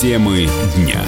Темы 0.00 0.48
дня. 0.76 1.04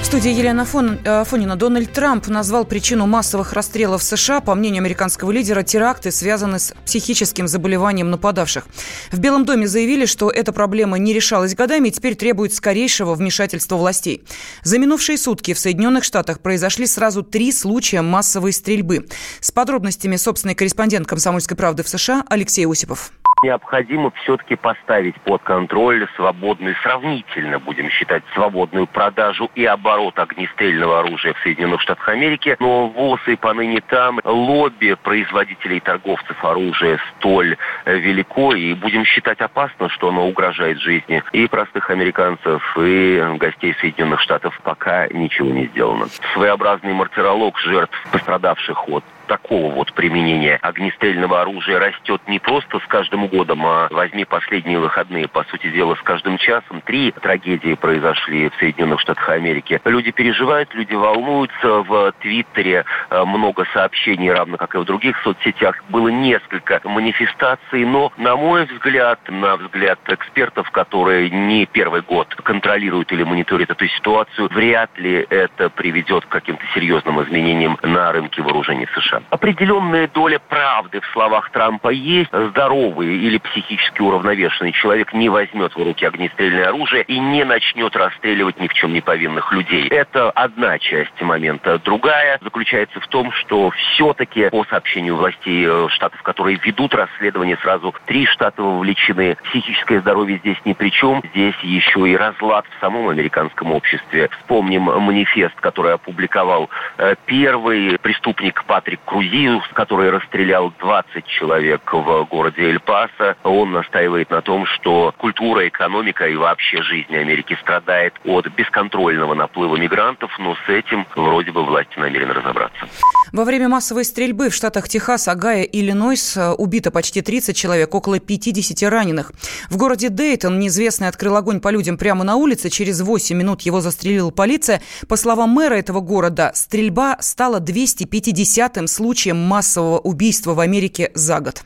В 0.00 0.04
студии 0.06 0.30
Елена 0.30 0.64
Фон, 0.64 0.98
э, 1.04 1.24
Фонина. 1.26 1.54
Дональд 1.54 1.92
Трамп 1.92 2.28
назвал 2.28 2.64
причину 2.64 3.06
массовых 3.06 3.52
расстрелов 3.52 4.00
в 4.00 4.04
США, 4.04 4.40
по 4.40 4.54
мнению 4.54 4.80
американского 4.80 5.30
лидера, 5.30 5.62
теракты, 5.62 6.10
связанные 6.10 6.60
с 6.60 6.72
психическим 6.86 7.46
заболеванием 7.46 8.10
нападавших. 8.10 8.66
В 9.12 9.18
Белом 9.18 9.44
доме 9.44 9.68
заявили, 9.68 10.06
что 10.06 10.30
эта 10.30 10.54
проблема 10.54 10.96
не 10.96 11.12
решалась 11.12 11.54
годами 11.54 11.88
и 11.88 11.90
теперь 11.90 12.14
требует 12.14 12.54
скорейшего 12.54 13.14
вмешательства 13.14 13.76
властей. 13.76 14.24
За 14.62 14.78
минувшие 14.78 15.18
сутки 15.18 15.52
в 15.52 15.58
Соединенных 15.58 16.04
Штатах 16.04 16.40
произошли 16.40 16.86
сразу 16.86 17.22
три 17.22 17.52
случая 17.52 18.00
массовой 18.00 18.54
стрельбы. 18.54 19.06
С 19.42 19.50
подробностями 19.50 20.16
собственный 20.16 20.54
корреспондент 20.54 21.06
«Комсомольской 21.06 21.54
правды» 21.54 21.82
в 21.82 21.88
США 21.90 22.24
Алексей 22.30 22.66
Осипов 22.66 23.12
необходимо 23.42 24.10
все-таки 24.22 24.56
поставить 24.56 25.16
под 25.22 25.42
контроль 25.42 26.06
свободную, 26.16 26.74
сравнительно 26.82 27.58
будем 27.58 27.90
считать, 27.90 28.22
свободную 28.34 28.86
продажу 28.86 29.50
и 29.54 29.64
оборот 29.64 30.18
огнестрельного 30.18 31.00
оружия 31.00 31.34
в 31.34 31.38
Соединенных 31.40 31.80
Штатах 31.80 32.08
Америки. 32.08 32.56
Но 32.60 32.88
ВОЗ 32.88 33.20
и 33.26 33.36
поныне 33.36 33.80
там 33.80 34.20
лобби 34.24 34.96
производителей 35.02 35.78
и 35.78 35.80
торговцев 35.80 36.44
оружия 36.44 36.98
столь 37.16 37.56
э, 37.84 37.98
велико, 37.98 38.54
и 38.54 38.74
будем 38.74 39.04
считать 39.04 39.40
опасно, 39.40 39.88
что 39.88 40.08
оно 40.08 40.26
угрожает 40.26 40.78
жизни 40.80 41.22
и 41.32 41.46
простых 41.46 41.90
американцев, 41.90 42.76
и 42.78 43.36
гостей 43.38 43.74
Соединенных 43.80 44.20
Штатов. 44.20 44.58
Пока 44.62 45.08
ничего 45.08 45.50
не 45.50 45.66
сделано. 45.66 46.06
Своеобразный 46.34 46.92
мартиролог 46.92 47.58
жертв, 47.58 47.96
пострадавших 48.12 48.88
от 48.88 49.04
такого 49.28 49.72
вот 49.72 49.92
применения 49.92 50.58
огнестрельного 50.62 51.42
оружия 51.42 51.78
растет 51.78 52.20
не 52.26 52.40
просто 52.40 52.80
с 52.80 52.86
каждым 52.86 53.28
годом, 53.28 53.64
а 53.64 53.88
возьми 53.90 54.24
последние 54.24 54.80
выходные, 54.80 55.28
по 55.28 55.44
сути 55.44 55.70
дела, 55.70 55.94
с 55.94 56.02
каждым 56.02 56.38
часом. 56.38 56.80
Три 56.80 57.12
трагедии 57.12 57.74
произошли 57.74 58.48
в 58.48 58.54
Соединенных 58.56 59.00
Штатах 59.00 59.28
Америки. 59.28 59.80
Люди 59.84 60.10
переживают, 60.10 60.74
люди 60.74 60.94
волнуются. 60.94 61.68
В 61.68 62.12
Твиттере 62.20 62.84
э, 63.10 63.24
много 63.24 63.66
сообщений, 63.72 64.32
равно 64.32 64.56
как 64.56 64.74
и 64.74 64.78
в 64.78 64.84
других 64.84 65.16
соцсетях. 65.22 65.76
Было 65.90 66.08
несколько 66.08 66.80
манифестаций, 66.84 67.84
но, 67.84 68.10
на 68.16 68.36
мой 68.36 68.64
взгляд, 68.64 69.20
на 69.28 69.56
взгляд 69.56 69.98
экспертов, 70.08 70.70
которые 70.70 71.30
не 71.30 71.66
первый 71.66 72.00
год 72.00 72.34
контролируют 72.34 73.12
или 73.12 73.22
мониторят 73.22 73.70
эту 73.70 73.86
ситуацию, 73.88 74.48
вряд 74.50 74.96
ли 74.98 75.26
это 75.28 75.68
приведет 75.68 76.24
к 76.24 76.28
каким-то 76.28 76.64
серьезным 76.74 77.22
изменениям 77.22 77.78
на 77.82 78.10
рынке 78.12 78.42
вооружений 78.42 78.86
США. 78.94 79.17
Определенная 79.30 80.08
доля 80.08 80.38
правды 80.38 81.00
в 81.00 81.06
словах 81.12 81.50
Трампа 81.50 81.88
есть. 81.88 82.30
Здоровый 82.32 83.16
или 83.16 83.38
психически 83.38 84.00
уравновешенный 84.00 84.72
человек 84.72 85.12
не 85.12 85.28
возьмет 85.28 85.74
в 85.74 85.82
руки 85.82 86.04
огнестрельное 86.04 86.68
оружие 86.68 87.02
и 87.04 87.18
не 87.18 87.44
начнет 87.44 87.94
расстреливать 87.96 88.60
ни 88.60 88.68
в 88.68 88.74
чем 88.74 88.92
не 88.92 89.00
повинных 89.00 89.52
людей. 89.52 89.88
Это 89.88 90.30
одна 90.30 90.78
часть 90.78 91.20
момента. 91.20 91.78
Другая 91.78 92.38
заключается 92.42 93.00
в 93.00 93.06
том, 93.08 93.32
что 93.32 93.70
все-таки 93.70 94.48
по 94.50 94.64
сообщению 94.64 95.16
властей 95.16 95.66
э, 95.66 95.88
штатов, 95.90 96.22
которые 96.22 96.58
ведут 96.62 96.94
расследование, 96.94 97.56
сразу 97.58 97.94
три 98.06 98.26
штата 98.26 98.62
вовлечены. 98.62 99.36
Психическое 99.44 100.00
здоровье 100.00 100.38
здесь 100.38 100.58
ни 100.64 100.72
при 100.72 100.90
чем. 100.90 101.22
Здесь 101.32 101.56
еще 101.62 102.08
и 102.08 102.16
разлад 102.16 102.66
в 102.66 102.80
самом 102.80 103.08
американском 103.08 103.72
обществе. 103.72 104.28
Вспомним 104.40 104.82
манифест, 104.82 105.54
который 105.60 105.94
опубликовал 105.94 106.70
э, 106.98 107.14
первый 107.26 107.98
преступник 107.98 108.64
Патрик 108.64 109.00
Крузиус, 109.08 109.64
который 109.72 110.10
расстрелял 110.10 110.70
20 110.80 111.26
человек 111.26 111.80
в 111.90 112.24
городе 112.30 112.62
Эль-Пасо, 112.62 113.36
он 113.42 113.72
настаивает 113.72 114.28
на 114.28 114.42
том, 114.42 114.66
что 114.66 115.14
культура, 115.16 115.66
экономика 115.66 116.26
и 116.26 116.36
вообще 116.36 116.82
жизнь 116.82 117.16
Америки 117.16 117.56
страдает 117.62 118.12
от 118.26 118.46
бесконтрольного 118.48 119.32
наплыва 119.32 119.76
мигрантов, 119.76 120.30
но 120.38 120.54
с 120.66 120.68
этим 120.68 121.06
вроде 121.16 121.52
бы 121.52 121.64
власти 121.64 121.98
намерены 121.98 122.34
разобраться. 122.34 122.86
Во 123.32 123.44
время 123.44 123.68
массовой 123.68 124.04
стрельбы 124.04 124.48
в 124.48 124.54
штатах 124.54 124.88
Техас, 124.88 125.28
Огайо 125.28 125.64
и 125.64 125.80
Иллинойс 125.80 126.36
э, 126.36 126.50
убито 126.52 126.90
почти 126.90 127.20
30 127.20 127.54
человек, 127.54 127.94
около 127.94 128.18
50 128.20 128.90
раненых. 128.90 129.32
В 129.68 129.76
городе 129.76 130.08
Дейтон 130.08 130.58
неизвестный 130.58 131.08
открыл 131.08 131.36
огонь 131.36 131.60
по 131.60 131.68
людям 131.68 131.98
прямо 131.98 132.24
на 132.24 132.36
улице. 132.36 132.70
Через 132.70 133.02
8 133.02 133.36
минут 133.36 133.62
его 133.62 133.80
застрелила 133.80 134.30
полиция. 134.30 134.80
По 135.08 135.16
словам 135.16 135.50
мэра 135.50 135.74
этого 135.74 136.00
города, 136.00 136.52
стрельба 136.54 137.18
стала 137.20 137.60
250-м 137.60 138.86
случаем 138.98 139.36
массового 139.36 140.00
убийства 140.00 140.54
в 140.54 140.60
Америке 140.60 141.12
за 141.14 141.38
год. 141.38 141.62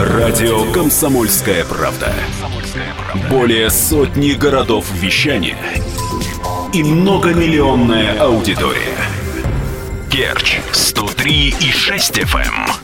Радио 0.00 0.72
«Комсомольская 0.72 1.64
правда». 1.64 2.12
Более 3.30 3.70
сотни 3.70 4.32
городов 4.32 4.90
вещания– 5.00 5.56
и 6.72 6.82
многомиллионная 6.82 8.18
аудитория. 8.18 8.98
Керч 10.10 10.58
103 10.72 11.54
и 11.60 11.70
6 11.70 12.18
FM. 12.18 12.83